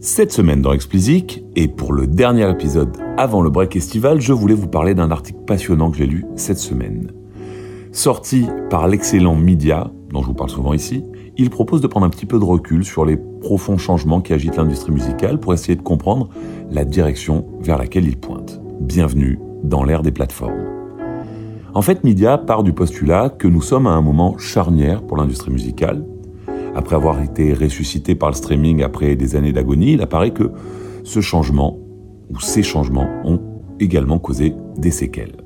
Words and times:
Cette 0.00 0.30
semaine 0.30 0.62
dans 0.62 0.72
Explicit, 0.72 1.42
et 1.56 1.66
pour 1.66 1.92
le 1.92 2.06
dernier 2.06 2.48
épisode 2.48 2.96
avant 3.16 3.42
le 3.42 3.50
break 3.50 3.74
estival, 3.74 4.20
je 4.20 4.32
voulais 4.32 4.54
vous 4.54 4.68
parler 4.68 4.94
d'un 4.94 5.10
article 5.10 5.40
passionnant 5.44 5.90
que 5.90 5.96
j'ai 5.96 6.06
lu 6.06 6.24
cette 6.36 6.58
semaine. 6.58 7.10
Sorti 7.90 8.46
par 8.70 8.86
l'excellent 8.86 9.34
Media, 9.34 9.90
dont 10.10 10.22
je 10.22 10.28
vous 10.28 10.34
parle 10.34 10.50
souvent 10.50 10.72
ici, 10.72 11.02
il 11.36 11.50
propose 11.50 11.80
de 11.80 11.88
prendre 11.88 12.06
un 12.06 12.10
petit 12.10 12.26
peu 12.26 12.38
de 12.38 12.44
recul 12.44 12.84
sur 12.84 13.04
les 13.04 13.16
profonds 13.16 13.76
changements 13.76 14.20
qui 14.20 14.32
agitent 14.32 14.56
l'industrie 14.56 14.92
musicale 14.92 15.40
pour 15.40 15.52
essayer 15.52 15.74
de 15.74 15.82
comprendre 15.82 16.28
la 16.70 16.84
direction 16.84 17.46
vers 17.60 17.76
laquelle 17.76 18.06
il 18.06 18.18
pointe. 18.18 18.60
Bienvenue 18.80 19.40
dans 19.64 19.82
l'ère 19.82 20.02
des 20.02 20.12
plateformes. 20.12 20.62
En 21.74 21.82
fait, 21.82 22.04
Media 22.04 22.38
part 22.38 22.62
du 22.62 22.72
postulat 22.72 23.30
que 23.30 23.48
nous 23.48 23.62
sommes 23.62 23.88
à 23.88 23.90
un 23.90 24.02
moment 24.02 24.38
charnière 24.38 25.02
pour 25.02 25.16
l'industrie 25.16 25.50
musicale, 25.50 26.06
après 26.78 26.94
avoir 26.94 27.20
été 27.20 27.54
ressuscité 27.54 28.14
par 28.14 28.30
le 28.30 28.36
streaming 28.36 28.84
après 28.84 29.16
des 29.16 29.34
années 29.34 29.52
d'agonie, 29.52 29.94
il 29.94 30.00
apparaît 30.00 30.30
que 30.30 30.52
ce 31.02 31.20
changement, 31.20 31.76
ou 32.30 32.38
ces 32.40 32.62
changements, 32.62 33.08
ont 33.24 33.40
également 33.80 34.20
causé 34.20 34.54
des 34.76 34.92
séquelles. 34.92 35.38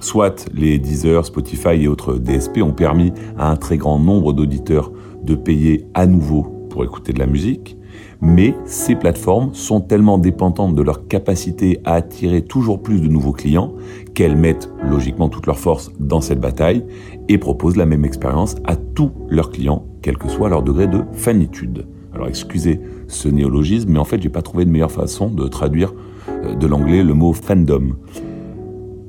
Soit 0.00 0.50
les 0.52 0.80
Deezer, 0.80 1.24
Spotify 1.24 1.80
et 1.80 1.86
autres 1.86 2.14
DSP 2.14 2.58
ont 2.58 2.72
permis 2.72 3.12
à 3.38 3.48
un 3.50 3.56
très 3.56 3.76
grand 3.76 4.00
nombre 4.00 4.32
d'auditeurs 4.32 4.90
de 5.22 5.36
payer 5.36 5.86
à 5.94 6.06
nouveau 6.06 6.57
pour 6.78 6.84
écouter 6.84 7.12
de 7.12 7.18
la 7.18 7.26
musique, 7.26 7.76
mais 8.20 8.54
ces 8.64 8.94
plateformes 8.94 9.52
sont 9.52 9.80
tellement 9.80 10.16
dépendantes 10.16 10.76
de 10.76 10.82
leur 10.82 11.08
capacité 11.08 11.80
à 11.84 11.94
attirer 11.94 12.42
toujours 12.42 12.80
plus 12.80 13.00
de 13.00 13.08
nouveaux 13.08 13.32
clients 13.32 13.74
qu'elles 14.14 14.36
mettent 14.36 14.70
logiquement 14.88 15.28
toute 15.28 15.46
leur 15.46 15.58
force 15.58 15.90
dans 15.98 16.20
cette 16.20 16.38
bataille 16.38 16.84
et 17.28 17.36
proposent 17.36 17.76
la 17.76 17.84
même 17.84 18.04
expérience 18.04 18.54
à 18.64 18.76
tous 18.76 19.10
leurs 19.28 19.50
clients, 19.50 19.86
quel 20.02 20.18
que 20.18 20.28
soit 20.28 20.48
leur 20.48 20.62
degré 20.62 20.86
de 20.86 21.02
fanitude. 21.14 21.88
Alors 22.14 22.28
excusez 22.28 22.78
ce 23.08 23.28
néologisme, 23.28 23.90
mais 23.90 23.98
en 23.98 24.04
fait 24.04 24.22
j'ai 24.22 24.28
pas 24.28 24.42
trouvé 24.42 24.64
de 24.64 24.70
meilleure 24.70 24.92
façon 24.92 25.30
de 25.30 25.48
traduire 25.48 25.92
euh, 26.28 26.54
de 26.54 26.66
l'anglais 26.68 27.02
le 27.02 27.14
mot 27.14 27.32
fandom. 27.32 27.96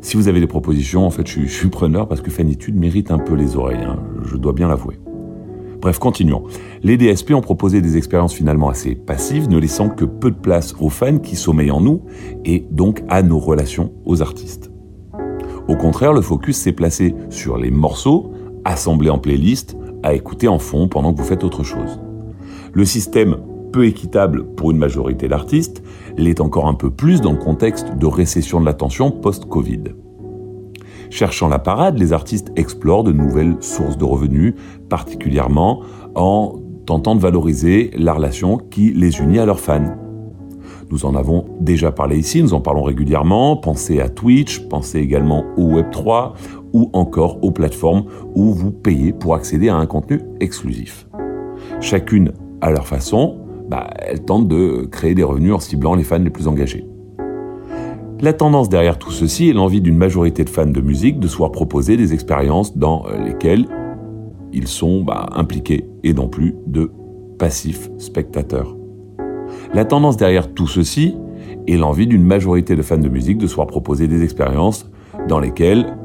Si 0.02 0.18
vous 0.18 0.28
avez 0.28 0.40
des 0.40 0.48
propositions, 0.48 1.06
en 1.06 1.12
fait 1.12 1.28
je 1.28 1.46
suis, 1.46 1.70
preneur 1.70 2.08
parce 2.08 2.22
que 2.22 2.32
fanitude 2.32 2.76
mérite 2.76 3.12
un 3.12 3.20
peu 3.20 3.36
les 3.36 3.56
oreilles, 3.58 3.84
hein, 3.84 4.00
je 4.24 4.38
dois 4.38 4.54
bien 4.54 4.70
l'avouer. 4.70 4.96
Bref, 5.82 5.98
continuons. 5.98 6.44
Les 6.84 6.98
DSP 6.98 7.32
ont 7.32 7.42
proposé 7.42 7.82
des 7.82 7.96
expériences 7.96 8.34
finalement 8.34 8.70
assez 8.70 8.96
passives, 8.96 9.48
ne 9.48 9.58
laissant 9.58 9.90
que 9.90 10.04
peu 10.04 10.30
de 10.30 10.36
place 10.36 10.76
aux 10.80 10.90
fans 10.90 11.20
qui 11.20 11.38
sommeillent 11.38 11.72
en 11.72 11.80
nous 11.80 12.02
et 12.44 12.66
donc 12.70 13.02
à 13.08 13.24
nos 13.24 13.40
relations 13.40 13.94
aux 14.06 14.22
artistes. 14.22 14.72
Au 15.70 15.76
contraire, 15.76 16.12
le 16.12 16.22
focus 16.22 16.58
s'est 16.58 16.74
placé 16.74 17.16
sur 17.30 17.58
les 17.58 17.72
morceaux, 17.72 18.32
assemblés 18.66 19.10
en 19.10 19.20
playlist, 19.20 19.78
à 20.04 20.14
écouter 20.14 20.48
en 20.48 20.60
fond 20.60 20.90
pendant 20.90 21.14
que 21.14 21.20
vous 21.20 21.28
faites 21.28 21.44
autre 21.44 21.64
chose. 21.64 22.02
Le 22.74 22.84
système 22.84 23.38
peu 23.72 23.86
équitable 23.86 24.46
pour 24.56 24.72
une 24.72 24.78
majorité 24.78 25.28
d'artistes 25.28 25.84
l'est 26.18 26.42
encore 26.42 26.68
un 26.68 26.74
peu 26.74 26.90
plus 26.90 27.22
dans 27.22 27.32
le 27.32 27.38
contexte 27.38 27.96
de 27.96 28.06
récession 28.06 28.60
de 28.60 28.66
l'attention 28.66 29.12
post-Covid. 29.12 29.84
Cherchant 31.10 31.48
la 31.48 31.60
parade, 31.60 31.98
les 31.98 32.14
artistes 32.14 32.52
explorent 32.56 33.04
de 33.04 33.12
nouvelles 33.12 33.58
sources 33.62 33.98
de 33.98 34.06
revenus, 34.06 34.54
particulièrement 34.90 35.82
en 36.16 36.56
tentant 36.86 37.16
de 37.16 37.22
valoriser 37.22 37.92
la 37.96 38.14
relation 38.14 38.58
qui 38.58 38.94
les 38.94 39.20
unit 39.20 39.40
à 39.40 39.46
leurs 39.46 39.60
fans. 39.60 39.96
Nous 40.92 41.06
en 41.06 41.14
avons 41.16 41.46
déjà 41.60 41.92
parlé 41.92 42.18
ici, 42.18 42.42
nous 42.42 42.56
en 42.56 42.62
parlons 42.62 42.82
régulièrement. 42.82 43.56
Pensez 43.58 44.00
à 44.00 44.10
Twitch, 44.10 44.68
pensez 44.70 45.00
également 45.00 45.46
au 45.56 45.80
Web3 45.80 46.34
ou 46.74 46.90
encore 46.94 47.44
aux 47.44 47.52
plateformes 47.52 48.06
où 48.34 48.54
vous 48.54 48.72
payez 48.72 49.14
pour 49.14 49.36
accéder 49.36 49.70
à 49.70 49.76
un 49.76 49.86
contenu 49.86 50.22
exclusif. 50.40 51.08
Chacune 51.80 52.34
à 52.62 52.72
leur 52.72 52.88
façon, 52.88 53.38
bah, 53.70 53.88
elles 54.00 54.26
tentent 54.26 54.48
de 54.48 54.88
créer 54.92 55.14
des 55.14 55.24
revenus 55.24 55.54
en 55.54 55.60
ciblant 55.60 55.94
les 55.94 56.04
fans 56.04 56.18
les 56.18 56.32
plus 56.32 56.48
engagés. 56.48 56.89
La 58.22 58.34
tendance 58.34 58.68
derrière 58.68 59.00
tout 59.00 59.12
ceci 59.12 59.48
est 59.48 59.54
l'envie 59.54 59.80
d'une 59.80 59.96
majorité 59.96 60.44
de 60.44 60.50
fans 60.50 60.66
de 60.66 60.82
musique 60.82 61.22
de 61.22 61.28
se 61.30 61.38
voir 61.38 61.54
proposer 61.54 61.96
des 61.96 62.14
expériences 62.14 62.76
dans 62.76 63.06
lesquelles 63.24 63.66
ils 64.52 64.68
sont 64.68 65.04
bah, 65.04 65.30
impliqués 65.32 65.86
et 66.04 66.14
non 66.14 66.28
plus 66.28 66.54
de 66.68 66.92
passifs 67.38 67.90
spectateurs. 67.98 68.76
La 69.74 69.86
tendance 69.86 70.18
derrière 70.18 70.54
tout 70.54 70.68
ceci 70.68 71.16
est 71.66 71.78
l'envie 71.78 72.08
d'une 72.08 72.24
majorité 72.24 72.76
de 72.76 72.82
fans 72.82 72.98
de 72.98 73.08
musique 73.08 73.38
de 73.38 73.48
se 73.48 73.56
voir 73.56 73.68
proposer 73.68 74.10
des 74.10 74.22
expériences 74.22 74.92
dans 75.30 75.40
lesquelles 75.40 75.96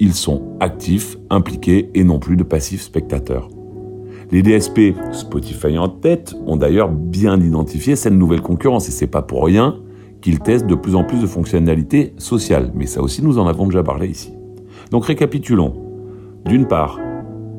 ils 0.00 0.14
sont 0.14 0.56
actifs, 0.58 1.16
impliqués 1.30 1.90
et 1.94 2.02
non 2.02 2.18
plus 2.18 2.36
de 2.36 2.42
passifs 2.42 2.82
spectateurs. 2.82 3.48
Les 4.32 4.42
DSP, 4.42 4.96
Spotify 5.12 5.78
en 5.78 5.88
tête, 5.88 6.34
ont 6.44 6.56
d'ailleurs 6.56 6.90
bien 6.90 7.40
identifié 7.40 7.94
cette 7.94 8.14
nouvelle 8.14 8.42
concurrence 8.42 8.88
et 8.88 8.92
c'est 8.92 9.06
pas 9.06 9.22
pour 9.22 9.44
rien 9.44 9.76
qu'ils 10.26 10.40
testent 10.40 10.66
de 10.66 10.74
plus 10.74 10.96
en 10.96 11.04
plus 11.04 11.20
de 11.20 11.26
fonctionnalités 11.28 12.12
sociales. 12.18 12.72
Mais 12.74 12.86
ça 12.86 13.00
aussi, 13.00 13.22
nous 13.22 13.38
en 13.38 13.46
avons 13.46 13.66
déjà 13.66 13.84
parlé 13.84 14.08
ici. 14.08 14.32
Donc 14.90 15.04
récapitulons. 15.04 15.72
D'une 16.44 16.66
part, 16.66 16.98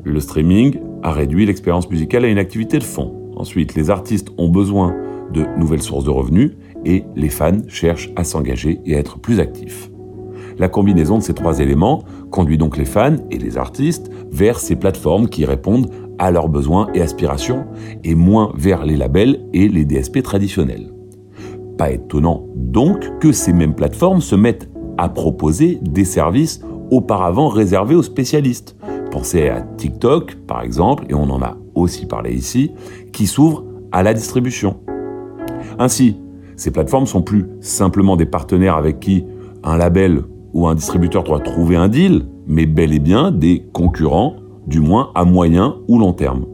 le 0.04 0.20
streaming 0.20 0.78
a 1.02 1.10
réduit 1.10 1.46
l'expérience 1.46 1.88
musicale 1.88 2.26
à 2.26 2.28
une 2.28 2.36
activité 2.36 2.78
de 2.78 2.84
fond. 2.84 3.32
Ensuite, 3.36 3.74
les 3.74 3.88
artistes 3.88 4.28
ont 4.36 4.50
besoin 4.50 4.94
de 5.32 5.46
nouvelles 5.56 5.80
sources 5.80 6.04
de 6.04 6.10
revenus 6.10 6.56
et 6.84 7.04
les 7.16 7.30
fans 7.30 7.62
cherchent 7.68 8.10
à 8.16 8.24
s'engager 8.24 8.82
et 8.84 8.96
à 8.96 8.98
être 8.98 9.18
plus 9.18 9.40
actifs. 9.40 9.88
La 10.58 10.68
combinaison 10.68 11.16
de 11.16 11.22
ces 11.22 11.32
trois 11.32 11.60
éléments 11.60 12.04
conduit 12.30 12.58
donc 12.58 12.76
les 12.76 12.84
fans 12.84 13.16
et 13.30 13.38
les 13.38 13.56
artistes 13.56 14.10
vers 14.30 14.60
ces 14.60 14.76
plateformes 14.76 15.30
qui 15.30 15.46
répondent 15.46 15.90
à 16.18 16.30
leurs 16.30 16.50
besoins 16.50 16.88
et 16.92 17.00
aspirations 17.00 17.64
et 18.04 18.14
moins 18.14 18.52
vers 18.58 18.84
les 18.84 18.96
labels 18.96 19.40
et 19.54 19.68
les 19.68 19.86
DSP 19.86 20.22
traditionnels. 20.22 20.97
Pas 21.78 21.92
étonnant 21.92 22.44
donc 22.56 23.18
que 23.20 23.32
ces 23.32 23.52
mêmes 23.52 23.74
plateformes 23.74 24.20
se 24.20 24.34
mettent 24.34 24.68
à 24.98 25.08
proposer 25.08 25.78
des 25.80 26.04
services 26.04 26.60
auparavant 26.90 27.48
réservés 27.48 27.94
aux 27.94 28.02
spécialistes. 28.02 28.76
Pensez 29.12 29.48
à 29.48 29.62
TikTok 29.62 30.34
par 30.46 30.62
exemple, 30.62 31.06
et 31.08 31.14
on 31.14 31.30
en 31.30 31.40
a 31.40 31.56
aussi 31.74 32.06
parlé 32.06 32.34
ici, 32.34 32.72
qui 33.12 33.26
s'ouvre 33.26 33.64
à 33.92 34.02
la 34.02 34.12
distribution. 34.12 34.76
Ainsi, 35.78 36.16
ces 36.56 36.72
plateformes 36.72 37.06
sont 37.06 37.22
plus 37.22 37.46
simplement 37.60 38.16
des 38.16 38.26
partenaires 38.26 38.76
avec 38.76 38.98
qui 38.98 39.24
un 39.62 39.76
label 39.76 40.24
ou 40.52 40.66
un 40.66 40.74
distributeur 40.74 41.22
doit 41.22 41.40
trouver 41.40 41.76
un 41.76 41.88
deal, 41.88 42.26
mais 42.48 42.66
bel 42.66 42.92
et 42.92 42.98
bien 42.98 43.30
des 43.30 43.64
concurrents, 43.72 44.34
du 44.66 44.80
moins 44.80 45.10
à 45.14 45.24
moyen 45.24 45.76
ou 45.86 45.98
long 45.98 46.12
terme. 46.12 46.44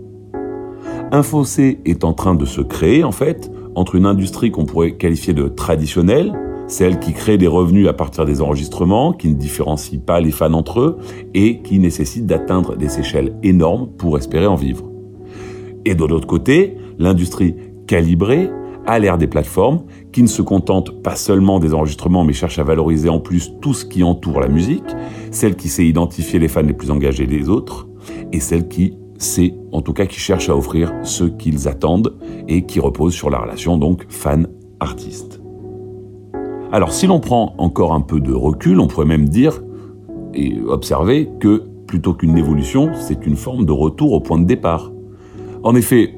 Un 1.11 1.23
fossé 1.23 1.81
est 1.85 2.05
en 2.05 2.13
train 2.13 2.35
de 2.35 2.45
se 2.45 2.61
créer, 2.61 3.05
en 3.05 3.13
fait, 3.13 3.51
entre 3.75 3.95
une 3.95 4.07
industrie 4.07 4.51
qu'on 4.51 4.65
pourrait 4.65 4.93
qualifier 4.93 5.33
de 5.33 5.49
traditionnelle, 5.49 6.33
celle 6.67 6.99
qui 6.99 7.13
crée 7.13 7.37
des 7.37 7.47
revenus 7.47 7.89
à 7.89 7.93
partir 7.93 8.25
des 8.25 8.41
enregistrements, 8.41 9.13
qui 9.13 9.29
ne 9.29 9.35
différencie 9.35 10.01
pas 10.01 10.21
les 10.21 10.31
fans 10.31 10.53
entre 10.55 10.81
eux 10.81 10.99
et 11.35 11.61
qui 11.61 11.79
nécessite 11.79 12.27
d'atteindre 12.27 12.77
des 12.77 12.99
échelles 12.99 13.37
énormes 13.43 13.89
pour 13.99 14.17
espérer 14.17 14.47
en 14.47 14.55
vivre. 14.55 14.91
Et 15.85 15.95
de 15.95 16.05
l'autre 16.05 16.27
côté, 16.27 16.77
l'industrie 16.99 17.55
calibrée 17.87 18.49
à 18.87 18.99
l'ère 18.99 19.19
des 19.19 19.27
plateformes, 19.27 19.85
qui 20.13 20.23
ne 20.23 20.29
se 20.29 20.43
contentent 20.43 21.03
pas 21.03 21.17
seulement 21.17 21.59
des 21.59 21.75
enregistrements, 21.75 22.25
mais 22.25 22.33
cherchent 22.33 22.59
à 22.59 22.65
valoriser 22.65 23.09
en 23.09 23.19
plus 23.19 23.53
tout 23.61 23.75
ce 23.75 23.85
qui 23.85 24.03
entoure 24.03 24.41
la 24.41 24.49
musique, 24.49 24.85
celle 25.31 25.57
qui 25.57 25.69
sait 25.69 25.87
identifier 25.87 26.39
les 26.39 26.49
fans 26.49 26.63
les 26.63 26.75
plus 26.75 26.91
engagés 26.91 27.27
des 27.27 27.49
autres, 27.49 27.89
et 28.33 28.41
celle 28.41 28.69
qui 28.69 28.95
sait, 29.25 29.55
en 29.73 29.81
tout 29.81 29.93
cas, 29.93 30.07
qui 30.07 30.19
cherche 30.19 30.49
à 30.49 30.57
offrir 30.57 30.93
ce 31.03 31.25
qu'ils 31.25 31.69
attendent 31.69 32.17
et 32.49 32.65
qui 32.67 32.81
repose 32.81 33.15
sur 33.15 33.31
la 33.31 33.39
relation 33.39 33.77
donc 33.77 34.07
fan-artiste. 34.09 35.41
Alors 36.73 36.93
si 36.93 37.07
l'on 37.07 37.21
prend 37.21 37.55
encore 37.59 37.95
un 37.95 38.01
peu 38.01 38.21
de 38.21 38.33
recul, 38.33 38.81
on 38.81 38.89
pourrait 38.89 39.07
même 39.07 39.29
dire 39.29 39.63
et 40.35 40.61
observer 40.67 41.31
que 41.39 41.63
plutôt 41.87 42.15
qu'une 42.15 42.37
évolution, 42.37 42.91
c'est 42.95 43.27
une 43.27 43.37
forme 43.37 43.65
de 43.65 43.73
retour 43.73 44.13
au 44.13 44.21
point 44.21 44.39
de 44.39 44.45
départ. 44.45 44.91
En 45.63 45.75
effet, 45.77 46.15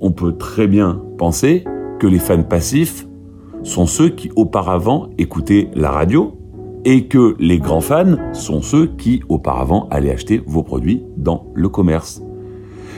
on 0.00 0.12
peut 0.12 0.36
très 0.36 0.68
bien 0.68 1.02
penser 1.18 1.64
que 1.98 2.06
les 2.06 2.18
fans 2.18 2.42
passifs 2.42 3.06
sont 3.62 3.86
ceux 3.86 4.10
qui 4.10 4.30
auparavant 4.36 5.10
écoutaient 5.18 5.70
la 5.74 5.90
radio 5.90 6.38
et 6.84 7.08
que 7.08 7.34
les 7.40 7.58
grands 7.58 7.80
fans 7.80 8.14
sont 8.32 8.62
ceux 8.62 8.86
qui 8.86 9.22
auparavant 9.28 9.88
allaient 9.90 10.12
acheter 10.12 10.40
vos 10.46 10.62
produits 10.62 11.02
dans 11.16 11.50
le 11.54 11.68
commerce. 11.68 12.22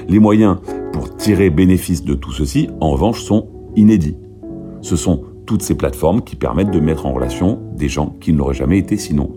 Les 0.06 0.18
moyens 0.18 0.58
pour 0.92 1.16
tirer 1.16 1.50
bénéfice 1.50 2.04
de 2.04 2.14
tout 2.14 2.32
ceci, 2.32 2.68
en 2.80 2.90
revanche, 2.90 3.22
sont 3.22 3.48
inédits. 3.76 4.16
Ce 4.80 4.96
sont 4.96 5.22
toutes 5.46 5.62
ces 5.62 5.74
plateformes 5.74 6.22
qui 6.22 6.36
permettent 6.36 6.70
de 6.70 6.80
mettre 6.80 7.06
en 7.06 7.12
relation 7.12 7.58
des 7.74 7.88
gens 7.88 8.16
qui 8.20 8.32
ne 8.32 8.38
l'auraient 8.38 8.54
jamais 8.54 8.78
été 8.78 8.96
sinon. 8.96 9.32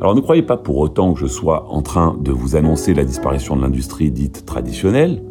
Alors 0.00 0.14
ne 0.14 0.20
croyez 0.20 0.42
pas 0.42 0.56
pour 0.56 0.78
autant 0.78 1.14
que 1.14 1.20
je 1.20 1.26
sois 1.26 1.66
en 1.70 1.82
train 1.82 2.16
de 2.20 2.32
vous 2.32 2.56
annoncer 2.56 2.94
la 2.94 3.04
disparition 3.04 3.56
de 3.56 3.62
l'industrie 3.62 4.10
dite 4.10 4.44
traditionnelle. 4.44 5.22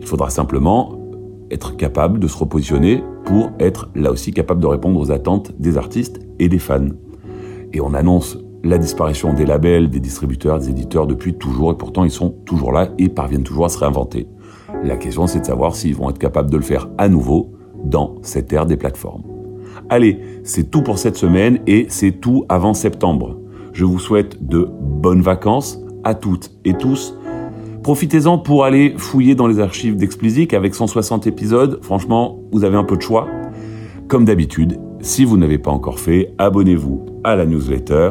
Il 0.00 0.06
faudra 0.06 0.30
simplement 0.30 0.98
être 1.50 1.76
capable 1.76 2.18
de 2.18 2.26
se 2.26 2.36
repositionner 2.36 3.02
pour 3.24 3.50
être 3.58 3.88
là 3.94 4.10
aussi 4.10 4.32
capable 4.32 4.60
de 4.60 4.66
répondre 4.66 5.00
aux 5.00 5.10
attentes 5.10 5.52
des 5.58 5.78
artistes 5.78 6.20
et 6.38 6.48
des 6.48 6.58
fans. 6.58 6.88
Et 7.72 7.80
on 7.80 7.94
annonce 7.94 8.38
la 8.64 8.78
disparition 8.78 9.34
des 9.34 9.44
labels, 9.44 9.90
des 9.90 10.00
distributeurs, 10.00 10.58
des 10.58 10.70
éditeurs 10.70 11.06
depuis 11.06 11.34
toujours, 11.34 11.72
et 11.72 11.76
pourtant 11.76 12.04
ils 12.04 12.10
sont 12.10 12.30
toujours 12.46 12.72
là 12.72 12.88
et 12.98 13.08
parviennent 13.08 13.44
toujours 13.44 13.66
à 13.66 13.68
se 13.68 13.78
réinventer. 13.78 14.26
La 14.82 14.96
question 14.96 15.26
c'est 15.26 15.40
de 15.40 15.44
savoir 15.44 15.76
s'ils 15.76 15.94
vont 15.94 16.10
être 16.10 16.18
capables 16.18 16.50
de 16.50 16.56
le 16.56 16.62
faire 16.62 16.88
à 16.98 17.08
nouveau 17.08 17.52
dans 17.84 18.16
cette 18.22 18.52
ère 18.52 18.66
des 18.66 18.76
plateformes. 18.76 19.22
Allez, 19.90 20.18
c'est 20.44 20.70
tout 20.70 20.82
pour 20.82 20.98
cette 20.98 21.16
semaine 21.16 21.60
et 21.66 21.86
c'est 21.90 22.12
tout 22.12 22.46
avant 22.48 22.72
septembre. 22.72 23.38
Je 23.72 23.84
vous 23.84 23.98
souhaite 23.98 24.46
de 24.46 24.68
bonnes 24.80 25.20
vacances 25.20 25.78
à 26.04 26.14
toutes 26.14 26.50
et 26.64 26.74
tous. 26.74 27.14
Profitez-en 27.82 28.38
pour 28.38 28.64
aller 28.64 28.94
fouiller 28.96 29.34
dans 29.34 29.46
les 29.46 29.60
archives 29.60 29.96
d'Explicit 29.96 30.54
avec 30.54 30.74
160 30.74 31.26
épisodes. 31.26 31.80
Franchement, 31.82 32.40
vous 32.50 32.64
avez 32.64 32.76
un 32.78 32.84
peu 32.84 32.96
de 32.96 33.02
choix. 33.02 33.28
Comme 34.08 34.24
d'habitude, 34.24 34.78
si 35.00 35.26
vous 35.26 35.36
n'avez 35.36 35.58
pas 35.58 35.70
encore 35.70 35.98
fait, 35.98 36.32
abonnez-vous 36.38 37.04
à 37.24 37.36
la 37.36 37.44
newsletter. 37.44 38.10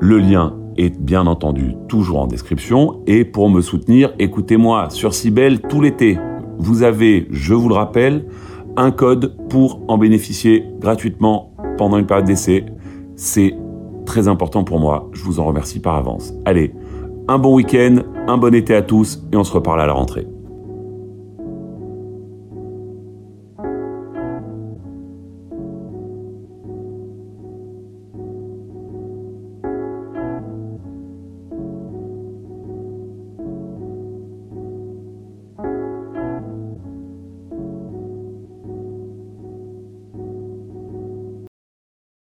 Le 0.00 0.18
lien 0.18 0.54
est 0.76 0.98
bien 1.00 1.26
entendu 1.26 1.74
toujours 1.88 2.20
en 2.20 2.26
description. 2.26 3.02
Et 3.06 3.24
pour 3.24 3.48
me 3.48 3.60
soutenir, 3.60 4.12
écoutez-moi 4.18 4.90
sur 4.90 5.14
Cybelle 5.14 5.60
tout 5.60 5.80
l'été. 5.80 6.18
Vous 6.58 6.82
avez, 6.82 7.26
je 7.30 7.54
vous 7.54 7.68
le 7.68 7.74
rappelle, 7.74 8.26
un 8.76 8.90
code 8.90 9.36
pour 9.48 9.80
en 9.88 9.98
bénéficier 9.98 10.64
gratuitement 10.80 11.54
pendant 11.78 11.98
une 11.98 12.06
période 12.06 12.26
d'essai. 12.26 12.66
C'est 13.16 13.54
très 14.06 14.28
important 14.28 14.64
pour 14.64 14.78
moi. 14.80 15.08
Je 15.12 15.22
vous 15.22 15.40
en 15.40 15.44
remercie 15.44 15.80
par 15.80 15.94
avance. 15.94 16.34
Allez, 16.44 16.74
un 17.28 17.38
bon 17.38 17.54
week-end, 17.54 17.98
un 18.26 18.36
bon 18.36 18.54
été 18.54 18.74
à 18.74 18.82
tous 18.82 19.22
et 19.32 19.36
on 19.36 19.44
se 19.44 19.52
reparle 19.52 19.80
à 19.80 19.86
la 19.86 19.92
rentrée. 19.92 20.26